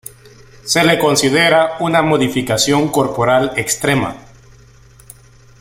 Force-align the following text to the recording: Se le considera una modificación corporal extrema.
Se 0.65 0.83
le 0.83 0.97
considera 0.97 1.77
una 1.79 2.01
modificación 2.01 2.89
corporal 2.89 3.53
extrema. 3.55 4.17